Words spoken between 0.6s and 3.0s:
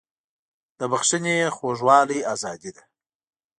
د بښنې خوږوالی ازادي ده.